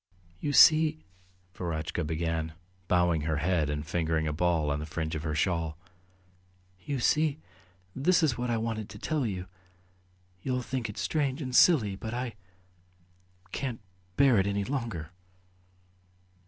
"You 0.39 0.51
see..." 0.51 1.03
Verotchka 1.55 2.03
began, 2.03 2.53
bowing 2.87 3.21
her 3.21 3.35
head 3.37 3.69
and 3.69 3.85
fingering 3.85 4.27
a 4.27 4.33
ball 4.33 4.71
on 4.71 4.79
the 4.79 4.87
fringe 4.87 5.13
of 5.13 5.21
her 5.21 5.35
shawl. 5.35 5.77
"You 6.83 6.99
see... 6.99 7.37
this 7.95 8.23
is 8.23 8.35
what 8.35 8.49
I 8.49 8.57
wanted 8.57 8.89
to 8.89 8.97
tell 8.97 9.27
you.... 9.27 9.45
You'll 10.41 10.63
think 10.63 10.89
it 10.89 10.97
strange... 10.97 11.39
and 11.39 11.55
silly, 11.55 11.95
but 11.95 12.15
I... 12.15 12.33
can't 13.51 13.79
bear 14.17 14.39
it 14.39 14.47
any 14.47 14.63
longer." 14.63 15.11